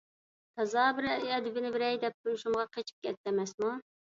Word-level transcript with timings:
تازا 0.61 0.85
بىر 0.99 1.09
ئەدىپىنى 1.11 1.71
بېرەي 1.77 1.99
دەپ 2.05 2.17
تۇرۇشۇمغا 2.27 2.67
قېچىپ 2.79 3.07
كەتتى 3.09 3.35
ئەمەسمۇ؟ 3.35 3.79